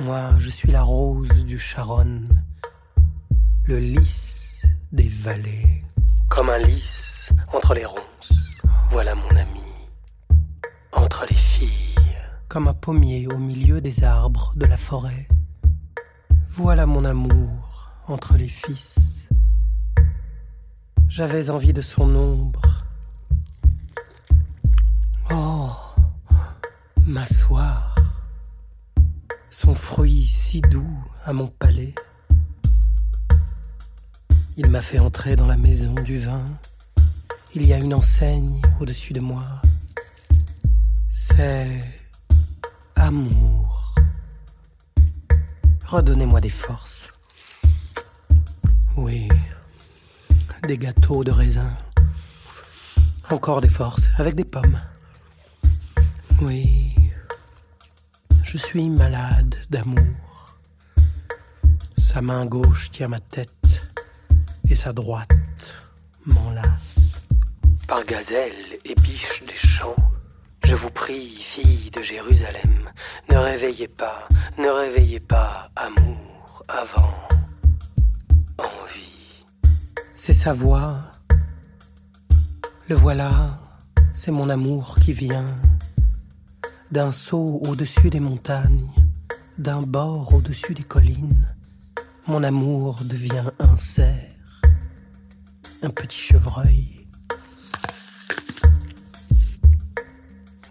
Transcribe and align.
Moi, 0.00 0.30
je 0.38 0.48
suis 0.48 0.70
la 0.70 0.82
rose 0.82 1.44
du 1.44 1.58
Charonne, 1.58 2.44
le 3.64 3.80
lys 3.80 4.64
des 4.92 5.08
vallées. 5.08 5.84
Comme 6.28 6.50
un 6.50 6.58
lys 6.58 7.30
entre 7.52 7.74
les 7.74 7.84
ronces, 7.84 8.32
voilà 8.92 9.16
mon 9.16 9.30
ami. 9.30 9.64
Entre 10.92 11.26
les 11.28 11.34
filles. 11.34 11.96
Comme 12.46 12.68
un 12.68 12.74
pommier 12.74 13.26
au 13.26 13.38
milieu 13.38 13.80
des 13.80 14.04
arbres 14.04 14.52
de 14.54 14.66
la 14.66 14.76
forêt. 14.76 15.26
Voilà 16.50 16.86
mon 16.86 17.04
amour 17.04 17.90
entre 18.06 18.36
les 18.36 18.48
fils. 18.48 19.28
J'avais 21.08 21.50
envie 21.50 21.72
de 21.72 21.82
son 21.82 22.14
ombre. 22.14 22.84
Oh, 25.32 25.72
m'asseoir 27.04 27.97
son 29.60 29.74
fruit 29.74 30.24
si 30.32 30.60
doux 30.60 31.02
à 31.24 31.32
mon 31.32 31.48
palais. 31.48 31.92
Il 34.56 34.68
m'a 34.70 34.80
fait 34.80 35.00
entrer 35.00 35.34
dans 35.34 35.46
la 35.46 35.56
maison 35.56 35.94
du 35.94 36.20
vin. 36.20 36.44
Il 37.56 37.66
y 37.66 37.72
a 37.72 37.78
une 37.78 37.92
enseigne 37.92 38.62
au-dessus 38.78 39.14
de 39.14 39.18
moi. 39.18 39.44
C'est 41.10 41.80
amour. 42.94 43.96
Redonnez-moi 45.86 46.40
des 46.40 46.50
forces. 46.50 47.08
Oui, 48.96 49.28
des 50.68 50.78
gâteaux 50.78 51.24
de 51.24 51.32
raisin. 51.32 51.76
Encore 53.28 53.60
des 53.60 53.68
forces, 53.68 54.06
avec 54.18 54.36
des 54.36 54.44
pommes. 54.44 54.80
Oui, 56.42 56.77
je 58.50 58.56
suis 58.56 58.88
malade 58.88 59.56
d'amour. 59.68 60.56
Sa 61.98 62.22
main 62.22 62.46
gauche 62.46 62.90
tient 62.90 63.08
ma 63.08 63.20
tête 63.20 63.50
et 64.70 64.74
sa 64.74 64.94
droite 64.94 65.36
m'enlace. 66.24 67.26
Par 67.86 68.02
gazelle 68.06 68.78
et 68.86 68.94
biche 68.94 69.42
des 69.46 69.68
champs, 69.68 70.02
je 70.64 70.74
vous 70.74 70.88
prie, 70.88 71.42
fille 71.44 71.90
de 71.90 72.02
Jérusalem, 72.02 72.90
ne 73.30 73.36
réveillez 73.36 73.88
pas, 73.88 74.26
ne 74.56 74.68
réveillez 74.68 75.20
pas 75.20 75.70
amour 75.76 76.62
avant 76.68 77.18
envie. 78.56 79.44
C'est 80.14 80.32
sa 80.32 80.54
voix, 80.54 80.94
le 82.88 82.96
voilà, 82.96 83.60
c'est 84.14 84.32
mon 84.32 84.48
amour 84.48 84.96
qui 85.04 85.12
vient 85.12 85.44
d'un 86.90 87.12
saut 87.12 87.60
au-dessus 87.66 88.10
des 88.10 88.20
montagnes, 88.20 88.88
d'un 89.58 89.82
bord 89.82 90.32
au-dessus 90.34 90.74
des 90.74 90.84
collines, 90.84 91.46
mon 92.26 92.42
amour 92.42 93.00
devient 93.04 93.44
un 93.58 93.76
cerf, 93.76 94.34
un 95.82 95.90
petit 95.90 96.16
chevreuil. 96.18 97.06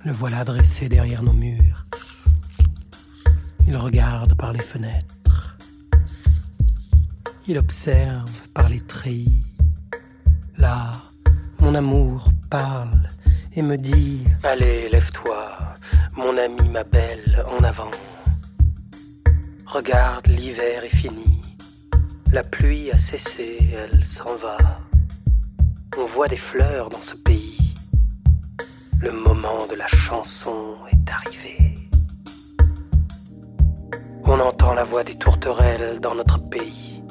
Le 0.06 0.14
voilà 0.14 0.44
dressé 0.44 0.90
derrière 0.90 1.22
nos 1.22 1.34
murs. 1.34 1.86
Il 3.68 3.76
regarde 3.76 4.36
par 4.36 4.54
les 4.54 4.64
fenêtres. 4.64 5.58
Il 7.48 7.58
observe 7.58 8.48
par 8.54 8.70
les 8.70 8.82
treillis. 8.82 9.46
Là, 10.58 10.92
mon 11.60 11.76
amour 11.76 12.30
parle 12.50 13.08
et 13.54 13.62
me 13.62 13.78
dit 13.78 14.24
Allez, 14.44 14.90
lève-toi, 14.90 15.37
mon 16.18 16.36
ami, 16.36 16.68
ma 16.70 16.84
belle, 16.84 17.44
en 17.48 17.64
avant. 17.64 17.92
Regarde, 19.68 20.28
l'hiver 20.28 20.84
est 20.84 20.96
fini. 20.96 21.40
La 22.32 22.44
pluie 22.44 22.92
a 22.92 22.98
cessé, 22.98 23.60
elle 23.72 24.04
s'en 24.04 24.36
va. 24.38 24.58
On 25.98 26.06
voit 26.06 26.28
des 26.28 26.38
fleurs 26.38 26.90
dans 26.90 27.02
ce 27.02 27.16
pays. 27.16 27.74
Le 29.00 29.12
moment 29.12 29.68
de 29.70 29.76
la 29.76 29.88
chanson 29.88 30.76
est 30.92 31.12
arrivé. 31.12 31.74
On 34.26 34.40
entend 34.40 34.74
la 34.74 34.84
voix 34.84 35.04
des 35.04 35.18
tourterelles 35.18 36.00
dans 36.02 36.16
notre 36.16 36.40
pays. 36.50 37.04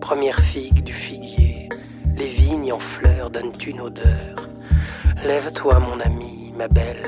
Première 0.00 0.38
figue 0.38 0.84
du 0.84 0.94
figuier, 0.94 1.68
les 2.16 2.28
vignes 2.28 2.72
en 2.72 2.78
fleurs 2.78 3.30
donnent 3.30 3.52
une 3.66 3.80
odeur. 3.80 4.36
Lève-toi, 5.24 5.78
mon 5.80 6.00
ami, 6.00 6.52
ma 6.56 6.68
belle, 6.68 7.02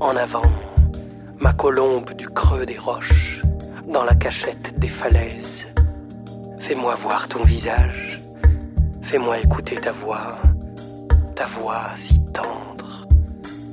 en 0.00 0.16
avant, 0.16 0.42
ma 1.40 1.52
colombe 1.52 2.12
du 2.14 2.28
creux 2.28 2.64
des 2.64 2.76
roches, 2.76 3.42
dans 3.92 4.04
la 4.04 4.14
cachette 4.14 4.78
des 4.78 4.88
falaises. 4.88 5.66
Fais-moi 6.60 6.94
voir 6.96 7.28
ton 7.28 7.42
visage, 7.44 8.22
fais-moi 9.02 9.40
écouter 9.40 9.76
ta 9.76 9.92
voix, 9.92 10.38
ta 11.34 11.46
voix 11.46 11.90
si 11.96 12.20
tendre. 12.32 13.06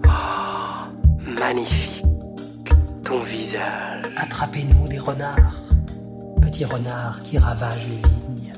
Oh, 0.08 1.30
magnifique, 1.40 2.03
ton 3.03 3.19
visage. 3.19 4.06
Attrapez-nous 4.18 4.88
des 4.88 5.00
renards, 5.00 5.62
petits 6.41 6.66
renards 6.66 7.19
qui 7.24 7.38
ravagent 7.38 7.90
les 7.90 8.09
vignes, 8.09 8.53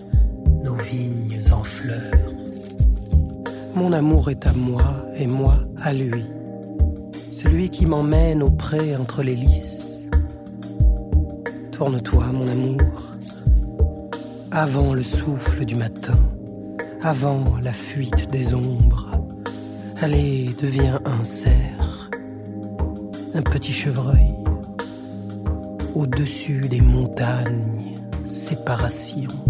nos 0.63 0.75
vignes 0.75 1.39
en 1.51 1.63
fleurs. 1.63 2.13
Mon 3.75 3.91
amour 3.91 4.29
est 4.29 4.45
à 4.45 4.53
moi 4.53 4.83
et 5.15 5.27
moi 5.27 5.55
à 5.81 5.93
lui 5.93 6.23
celui 7.47 7.69
qui 7.69 7.85
m'emmène 7.85 8.43
au 8.43 8.51
pré 8.51 8.97
entre 8.97 9.23
les 9.23 9.35
lys. 9.35 10.09
Tourne-toi, 11.71 12.25
mon 12.33 12.45
amour, 12.45 13.03
avant 14.51 14.93
le 14.93 15.03
souffle 15.03 15.63
du 15.63 15.75
matin, 15.75 16.19
avant 17.01 17.45
la 17.63 17.71
fuite 17.71 18.29
des 18.31 18.53
ombres. 18.53 19.11
Allez, 20.01 20.49
deviens 20.61 20.99
un 21.05 21.23
cerf, 21.23 22.09
un 23.33 23.41
petit 23.43 23.71
chevreuil, 23.71 24.35
au-dessus 25.95 26.67
des 26.67 26.81
montagnes, 26.81 27.95
séparation. 28.27 29.46